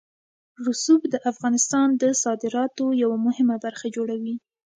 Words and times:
رسوب 0.65 1.01
د 1.09 1.15
افغانستان 1.31 1.87
د 2.01 2.03
صادراتو 2.23 2.85
یوه 3.03 3.17
مهمه 3.27 3.55
برخه 3.65 3.85
جوړوي. 3.95 4.35